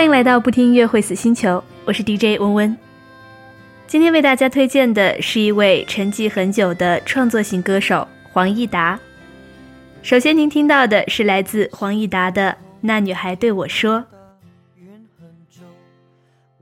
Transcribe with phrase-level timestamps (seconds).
[0.00, 2.74] 欢迎来到不听音乐会死星球，我是 DJ 温温。
[3.86, 8.98] 今天为大家推荐的是一位沉寂很久的创作型歌手黄义达。
[10.00, 13.98] 首先，您听到的是来自黄义达的《那女孩对我说》。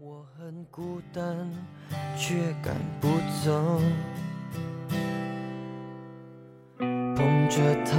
[0.00, 1.22] 我很孤单，
[2.16, 3.06] 却赶不
[3.44, 3.80] 走。
[6.76, 7.96] 捧着她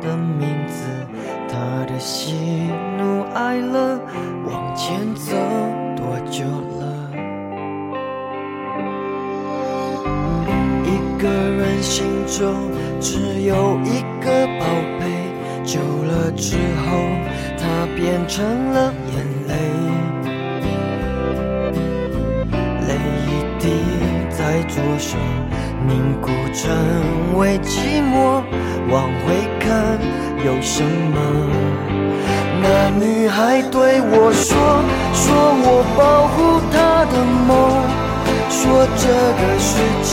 [0.00, 0.86] 的名字，
[1.46, 2.32] 她的喜
[2.96, 4.00] 怒哀乐。
[11.82, 14.64] 心中只有一个宝
[15.00, 15.04] 贝，
[15.64, 16.96] 久了之后，
[17.58, 19.54] 它变成了眼泪，
[22.86, 22.94] 泪
[23.26, 23.68] 一滴
[24.30, 25.18] 在左手
[25.88, 28.44] 凝固成为寂寞，
[28.88, 29.98] 往回看
[30.46, 31.18] 有什么？
[32.62, 34.56] 那女孩对我说
[35.12, 37.14] ：“说我保护她的
[37.48, 37.50] 梦，
[38.48, 39.72] 说这个世
[40.04, 40.12] 界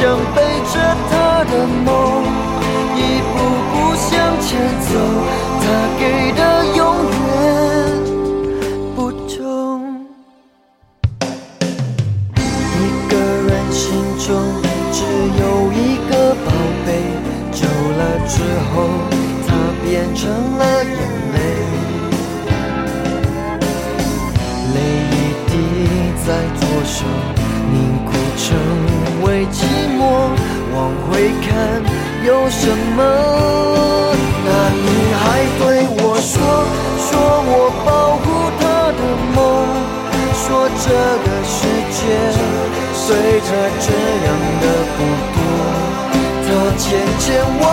[0.00, 0.40] 想背
[0.72, 2.22] 着他的梦，
[2.94, 2.98] 一
[3.32, 3.34] 步
[3.72, 4.48] 步向前
[4.78, 5.47] 走。
[32.28, 33.00] 有什么？
[34.44, 34.48] 那
[34.84, 35.24] 女孩
[35.58, 35.62] 对
[35.96, 36.36] 我说：
[37.08, 37.10] 说
[37.48, 37.52] 我
[37.86, 37.88] 保
[38.20, 38.24] 护
[38.60, 38.62] 她
[38.92, 39.00] 的
[39.34, 39.36] 梦，
[40.36, 40.44] 说
[40.84, 40.86] 这
[41.24, 41.56] 个世
[41.88, 41.98] 界
[42.92, 43.06] 随
[43.40, 43.50] 着
[43.80, 43.88] 这
[44.26, 44.28] 样
[44.60, 44.98] 的不
[45.32, 45.40] 多，
[46.44, 46.46] 她
[46.76, 46.86] 渐
[47.18, 47.26] 渐
[47.62, 47.64] 忘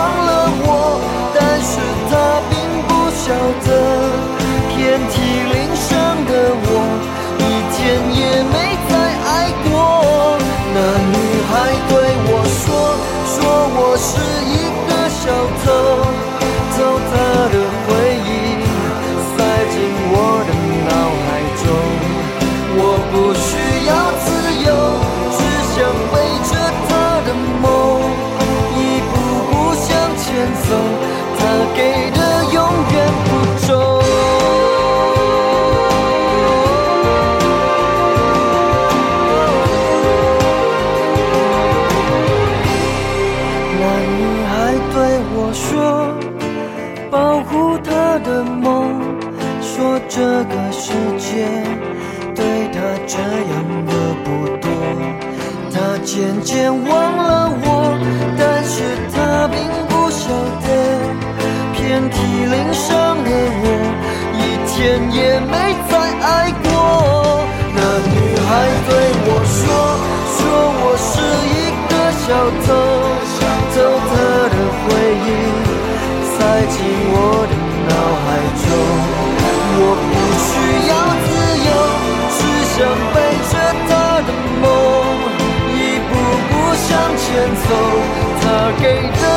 [87.36, 87.74] 前走。
[88.40, 89.35] 他给的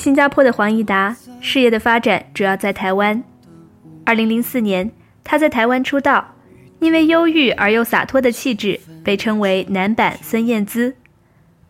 [0.00, 3.22] 新加坡的黄义达，事业的发展主要在台湾。
[4.06, 4.90] 二零零四年，
[5.22, 6.36] 他在台湾出道，
[6.78, 10.94] 因为忧郁而又洒脱的气质，被称为男版孙燕姿。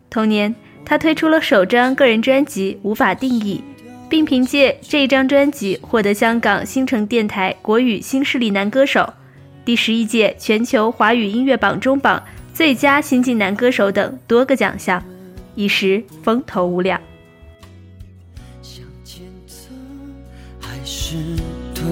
[0.09, 0.55] 同年，
[0.85, 3.61] 他推出了首张个人专辑《无法定义》，
[4.07, 9.13] 并凭借这张专辑获得香港新城电台国语新势力男歌手、
[9.65, 12.23] 第十一届全球华语音乐榜中榜
[12.53, 15.03] 最佳新晋男歌手等多个奖项，
[15.53, 16.97] 一时风头无两。
[21.11, 21.17] 是
[21.75, 21.83] 退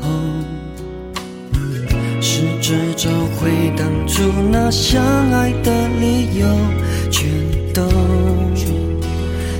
[0.00, 0.08] 后？
[2.18, 6.46] 试着找回当初那相爱的理由，
[7.10, 7.28] 全
[7.74, 7.82] 都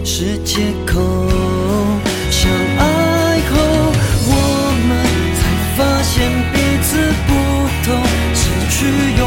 [0.03, 1.03] 是借口。
[2.31, 3.53] 相爱后，
[4.27, 4.33] 我
[4.89, 4.91] 们
[5.37, 5.43] 才
[5.77, 6.15] 发现
[6.55, 6.97] 彼此
[7.27, 7.31] 不
[7.85, 7.87] 同，
[8.33, 8.87] 失去
[9.19, 9.23] 拥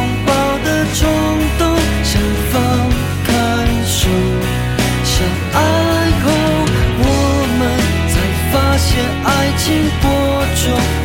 [9.67, 10.09] 爱情播
[10.55, 10.96] 种，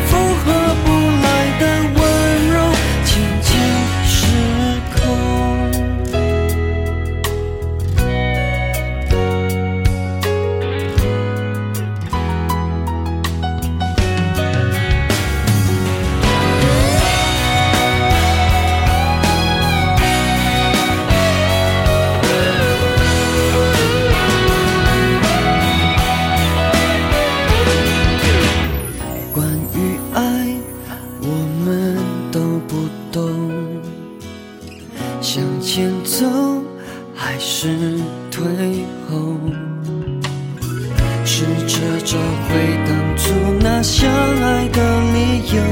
[41.58, 42.54] 试着找回
[42.86, 44.78] 当初那相爱的
[45.12, 45.62] 理由，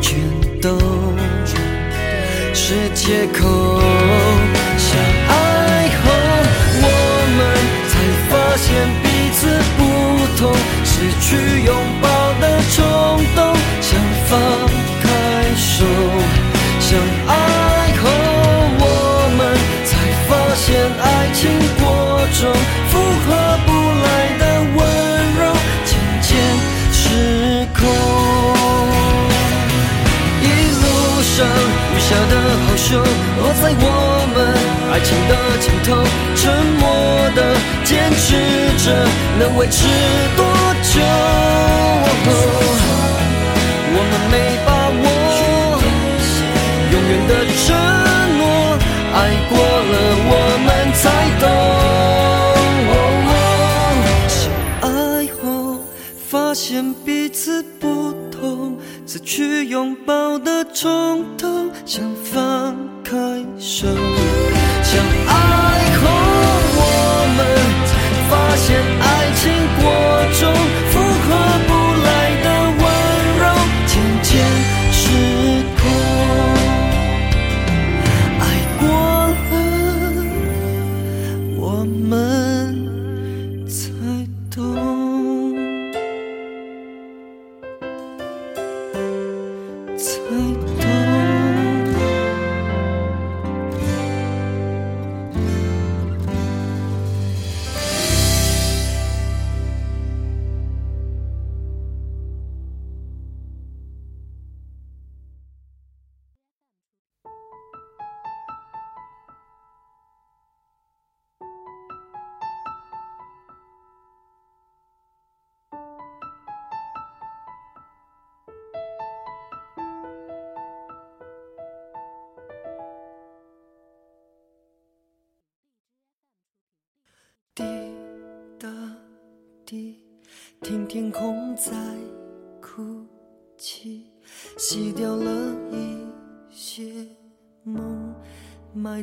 [0.00, 0.20] 全
[0.60, 0.78] 都
[2.52, 3.44] 是借口。
[32.84, 33.88] 手，落在我
[34.34, 34.36] 们
[34.92, 35.88] 爱情的尽头，
[36.36, 36.42] 沉
[36.78, 36.84] 默
[37.34, 37.40] 的
[37.82, 38.36] 坚持
[38.84, 38.86] 着，
[39.38, 39.88] 能维持
[40.36, 40.44] 多
[40.82, 41.00] 久？
[43.96, 44.34] 我们没
[44.66, 44.68] 把
[45.00, 45.06] 握，
[46.92, 47.32] 永远的
[47.64, 47.72] 承
[48.36, 48.44] 诺，
[49.14, 49.16] 爱
[49.48, 49.94] 过了
[50.28, 50.33] 我
[59.36, 63.18] 去拥抱的冲动，想放开
[63.58, 63.88] 手。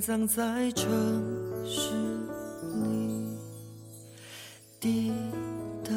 [0.01, 0.89] 葬在城
[1.63, 1.91] 市
[2.74, 3.38] 里。
[4.79, 5.12] 滴
[5.84, 5.91] 答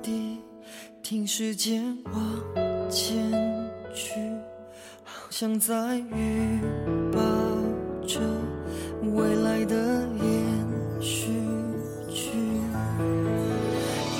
[0.00, 0.38] 滴，
[1.02, 2.14] 听时间往
[2.88, 3.28] 前
[3.92, 4.12] 去，
[5.02, 6.60] 好像在预
[7.12, 7.18] 报
[8.06, 8.20] 着
[9.16, 11.32] 未来的连续。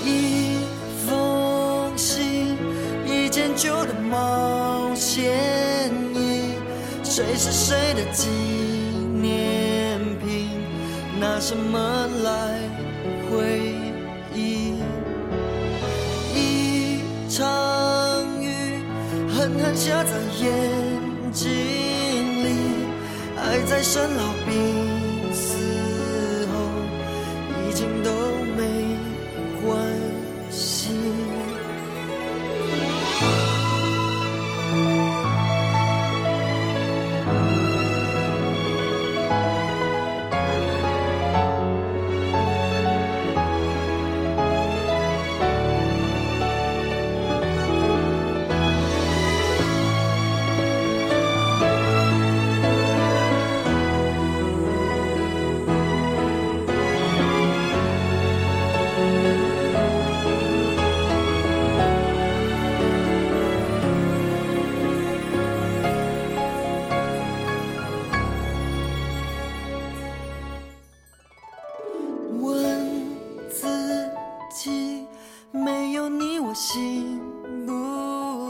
[0.04, 0.58] 一
[1.06, 2.56] 封信，
[3.06, 6.54] 一件旧的冒险衣，
[7.04, 8.57] 谁是谁的记忆？
[11.38, 11.78] 拿什么
[12.24, 12.58] 来
[13.30, 13.72] 回
[14.34, 14.74] 忆？
[16.34, 16.98] 一
[17.30, 17.46] 场
[18.42, 18.82] 雨，
[19.28, 20.50] 狠狠下在眼
[21.32, 21.48] 睛
[22.44, 22.48] 里，
[23.36, 24.77] 爱在生老病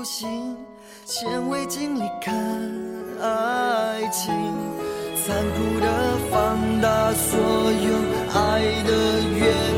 [0.09, 0.57] 行？
[1.05, 2.35] 牵未经历看
[3.21, 4.33] 爱情，
[5.15, 5.87] 残酷的
[6.31, 7.89] 放大所有
[8.35, 8.39] 爱
[8.85, 8.91] 的
[9.37, 9.78] 原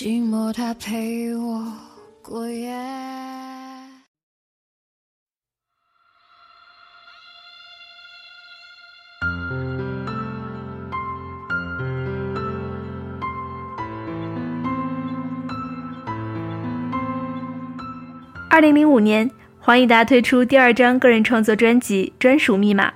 [0.00, 1.72] 寂寞它陪我
[2.22, 2.72] 过夜。
[18.48, 19.28] 二零零五年，
[19.58, 22.88] 黄义达推出第二张个人创作专辑《专属密码》。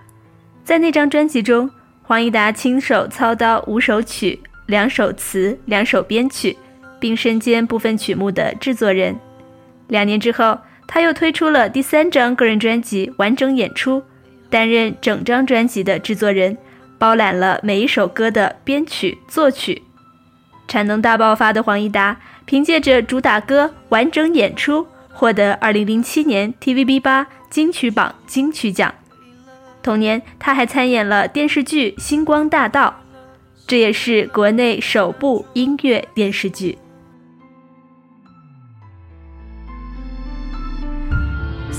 [0.63, 1.69] 在那张专辑中，
[2.05, 6.57] 黄义达亲手操刀五首曲、两首词、两首编曲，
[7.03, 9.19] 并身兼部分曲目的制作人。
[9.89, 10.57] 两年之后，
[10.87, 14.01] 他又推出了第三张个人专辑《完整演出》，
[14.49, 16.57] 担任整张专辑的制作人，
[16.99, 19.83] 包揽了每一首歌的编曲、作曲。
[20.69, 28.95] 产能大爆发的黄义达，凭借着主打歌《完整演出》获得2007年 TVB 八金曲榜金曲奖。
[29.83, 33.01] 同年，他还参演了电视剧《星光大道》，
[33.67, 36.79] 这也是国内首部音乐电视剧。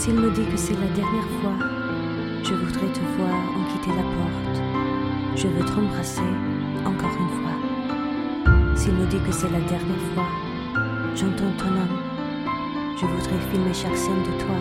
[0.03, 1.57] S'il me dit que c'est la dernière fois,
[2.45, 4.57] je voudrais te voir en quitter la porte.
[5.37, 6.31] Je veux t'embrasser
[6.85, 7.57] encore une fois.
[8.77, 10.29] S'il me dit que c'est la dernière fois,
[11.15, 11.99] j'entends ton âme.
[13.01, 14.59] Je voudrais filmer chaque scène de toi.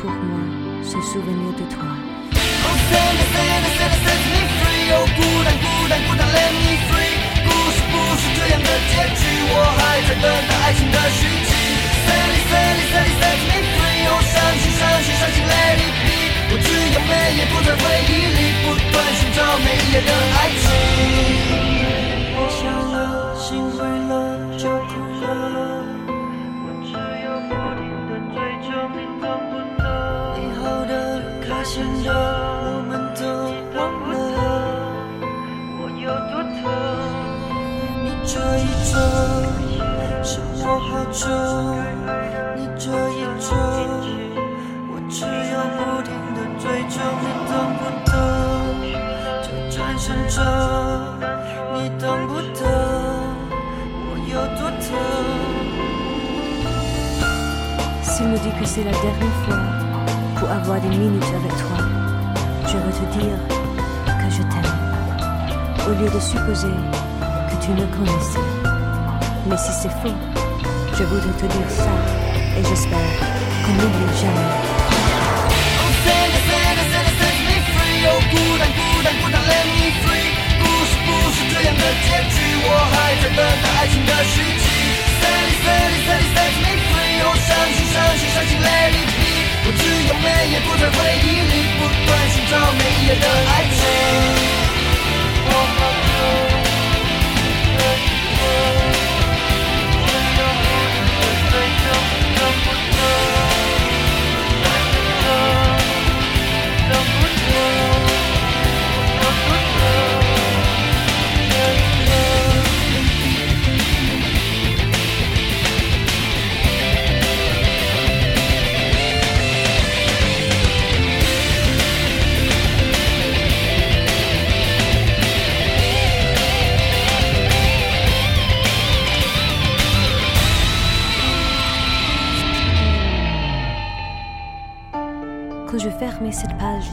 [0.00, 0.40] Pour moi,
[0.82, 1.90] se souvenir de toi.
[2.34, 4.84] Oh, send it, send it, send it, set me free.
[4.92, 7.14] Oh，孤单，孤单，孤单，Let me free。
[7.46, 11.47] 故事不是这样的结局，我还在等待爱情的续集。
[17.79, 20.65] 回忆里不断寻找明夜的爱情
[22.35, 22.37] 我
[22.91, 22.95] 了
[23.35, 23.47] 心
[24.07, 24.39] 了。
[24.59, 24.67] 就
[25.21, 25.25] 了。
[26.63, 26.91] 我只
[27.23, 29.23] 有不停的追求你不
[30.85, 30.91] 的
[31.39, 31.47] 可
[31.79, 33.21] 我们都
[33.77, 34.05] 忘不
[35.79, 36.61] 我有多疼
[38.03, 38.93] 你这一走
[40.79, 41.23] 好久
[50.38, 50.44] 转身中，
[51.74, 52.62] 你懂不懂？
[54.06, 54.86] 我有多疼。
[58.02, 59.58] S'il me dit que c'est la dernière fois
[60.36, 61.78] pour avoir des minutes avec toi,
[62.66, 63.36] je veux te dire
[64.06, 64.74] que je t'aime.
[65.86, 66.68] Au lieu de supposer
[67.50, 68.48] que tu me connaissais.
[69.46, 70.14] Mais si c'est faux,
[70.94, 71.90] je voudrais te dire ça
[72.56, 72.98] et j'espère
[73.64, 74.67] qu'on n'oublie jamais.
[81.75, 84.65] 的结局，我还在等待爱情的续集。
[85.19, 87.21] Send it, send it, send it, set me free。
[87.21, 89.21] 哦，相信，相信，相信，let it be。
[89.65, 94.58] 我只有每夜不在回忆里，不断寻找每一夜的爱情。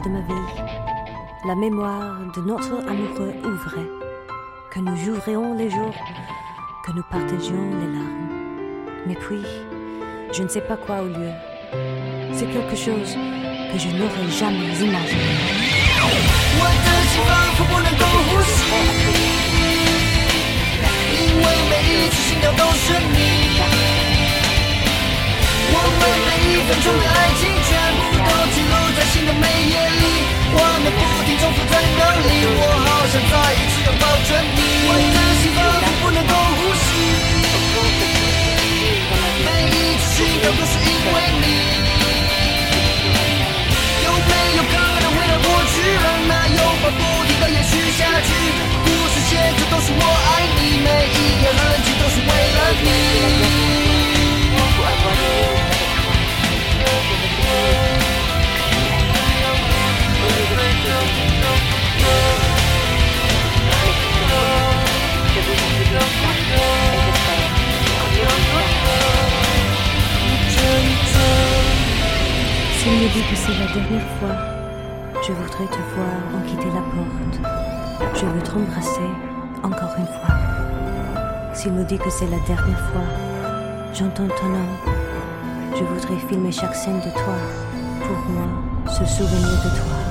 [0.05, 0.33] de ma vie,
[1.47, 3.89] la mémoire de notre amoureux ouvrait,
[4.69, 5.95] que nous jouerions les jours,
[6.85, 8.29] que nous partagions les larmes.
[9.07, 9.43] Mais puis,
[10.31, 11.31] je ne sais pas quoi au lieu.
[12.31, 13.17] C'est quelque chose
[13.73, 15.35] que je n'aurais jamais imaginé.
[16.53, 18.53] 我的心仿佛不能够呼吸，
[21.17, 23.44] 因为每一次心跳都是你。
[25.96, 30.04] 我们每一分钟的爱情，全部都记录在新的每夜里。
[30.52, 34.60] 我们不停重复在那里，我好想再一次拥抱着你。
[34.86, 36.86] 我的心仿佛不能够呼吸，
[39.44, 41.44] 每一次心跳都是因为你。
[44.04, 48.30] 有没有可能回到过去，让那诱惑不停的延续下去？
[48.84, 52.86] 故事写着都是我爱你，每一个痕迹都是为了你。
[72.86, 74.36] S'il me dit que c'est la dernière fois,
[75.26, 77.36] je voudrais te voir en quitter la porte.
[78.14, 79.10] Je veux t'embrasser
[79.64, 80.34] encore une fois.
[81.52, 83.02] S'il me dit que c'est la dernière fois,
[83.92, 84.95] j'entends ton nom.
[85.78, 87.36] Je voudrais filmer chaque scène de toi.
[88.00, 88.48] Pour moi,
[88.86, 89.96] se souvenir de toi.“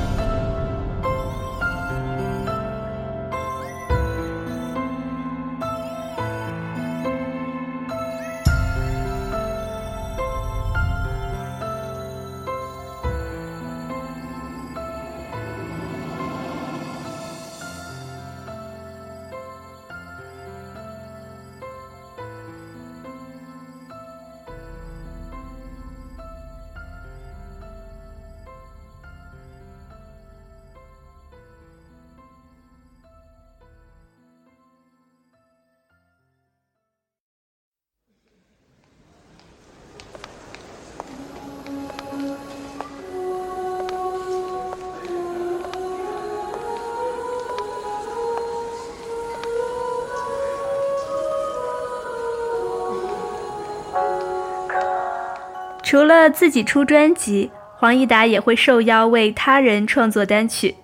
[55.95, 60.75] 除了自己出专辑，黄义达也会受邀为他人创作单曲。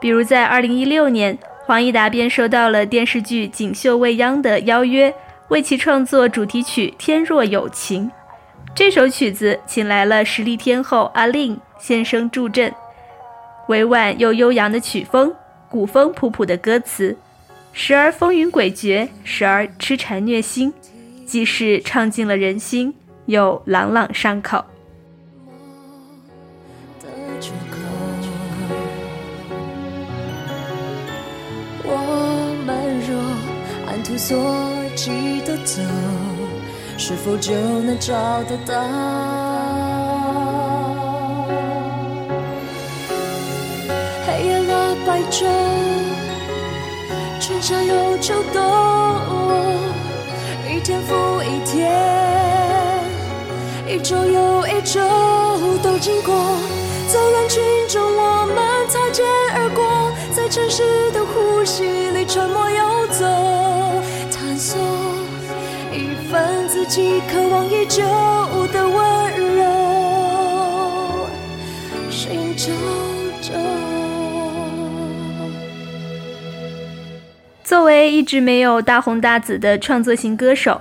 [0.00, 5.12] 比如在2016年，黄义达便收到了电视剧《锦绣未央》的邀约，
[5.48, 8.06] 为其创作主题曲《天若有情》。
[8.72, 12.72] 这首曲子请来了实力天后阿令先生助阵，
[13.66, 15.34] 委婉又悠扬的曲风，
[15.68, 17.16] 古风朴朴的歌词，
[17.72, 20.72] 时而风云诡谲，时而痴缠虐心，
[21.26, 22.94] 既是唱尽了人心，
[23.30, 24.58] 又朗朗上口。
[26.98, 27.06] 的
[27.40, 27.76] 出口，
[31.84, 31.94] 我
[32.66, 32.68] 们
[33.06, 33.16] 若
[33.86, 34.36] 按图索
[34.96, 35.80] 骥的走，
[36.98, 38.12] 是否就能找
[38.44, 38.74] 得到？
[44.26, 45.46] 黑夜了，白昼，
[47.38, 48.60] 春夏又秋冬，
[50.68, 51.88] 一天复一天，
[53.90, 55.00] 一周又一周
[55.82, 56.32] 都经过，
[57.08, 58.56] 在人群中我们
[58.88, 63.26] 擦肩而过，在城市的呼吸里沉默游走，
[64.30, 64.80] 探索
[65.92, 68.04] 一份自己渴望已久
[68.72, 69.64] 的温柔，
[72.10, 72.70] 寻找
[73.42, 73.58] 着。
[77.64, 80.80] 作为一直没有大红大紫的创作型歌手，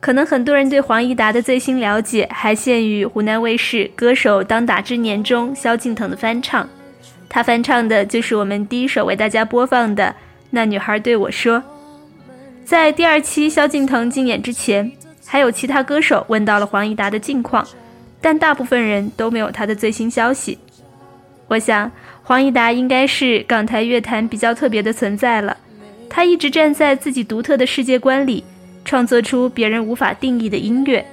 [0.00, 6.66] 可能很多人对黄义达的最新了解还限于湖南卫视《歌手当打之年》中萧敬腾的翻唱。
[7.28, 10.04] 他翻唱的就是我们第一首为大家播放的
[10.50, 11.58] 《那女孩对我说》。
[12.64, 14.90] 在第二期萧敬腾竞演之前，
[15.26, 17.66] 还有其他歌手问到了黄义达的近况，
[18.20, 20.58] 但大部分人都没有他的最新消息。
[21.46, 21.90] 我想，
[22.22, 25.56] 黄义达应该是港台乐坛比较特别的存在了。
[26.08, 28.42] 他一直站在自己独特的世界观里，
[28.90, 31.06] 创作出别人无法定义的音乐，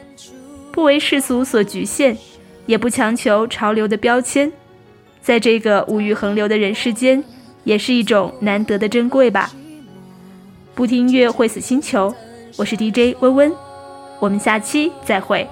[0.71, 2.17] 不为世俗所局限，
[2.65, 4.51] 也不强求潮流的标签，
[5.21, 7.23] 在这个物欲横流的人世间，
[7.63, 9.51] 也是一种难得的珍贵吧。
[10.73, 12.11] 不听音乐会死星球，
[12.57, 13.53] 我是 DJ 温温，
[14.19, 15.47] 我们下期再会。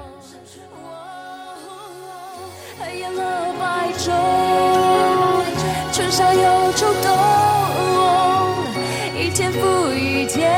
[5.94, 7.16] 春夏又秋冬。
[9.36, 10.50] 天复一天，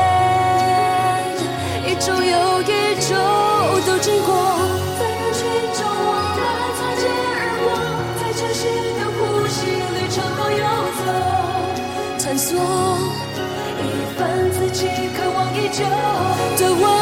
[15.70, 16.97] 渴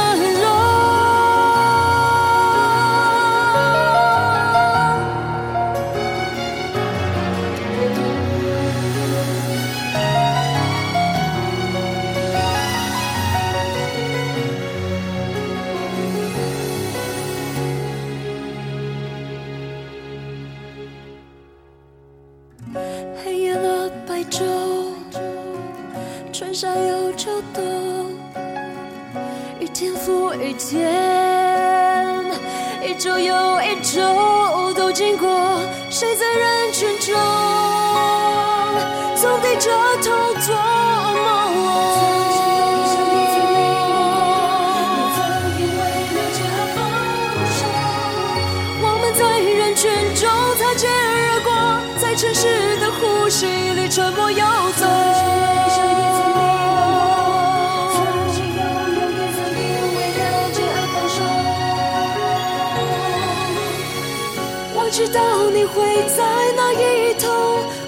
[65.66, 65.82] 会
[66.16, 66.22] 在
[66.56, 67.26] 那一头，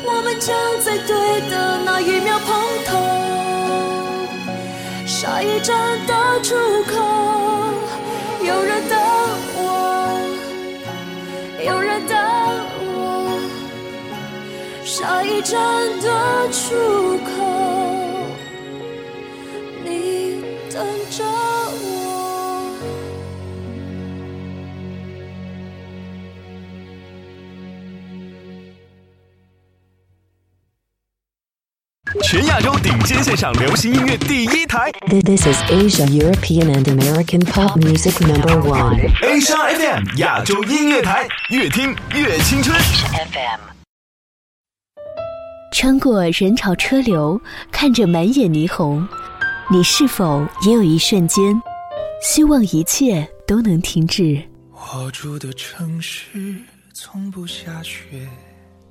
[0.04, 2.48] 我们将在对的那一秒碰
[2.86, 2.90] 头，
[5.06, 6.92] 下一站的出口，
[8.42, 8.98] 有人等
[9.56, 9.60] 我，
[11.64, 12.16] 有人等
[12.94, 12.96] 我。
[14.84, 15.58] 下一站
[16.00, 16.74] 的出
[17.24, 17.37] 口，
[32.22, 34.90] 全亚洲顶尖线上流行音乐第一台。
[35.08, 38.98] This is Asia European and American pop music number one.
[39.20, 42.74] Asia FM 亚洲音乐台，越听越青春。
[42.78, 43.60] FM。
[45.72, 47.40] 穿过人潮车流，
[47.70, 49.06] 看着满眼霓虹，
[49.70, 51.60] 你是否也有一瞬间，
[52.22, 54.42] 希望一切都能停止？
[54.72, 56.54] 我住的城市
[56.94, 58.26] 从不下雪。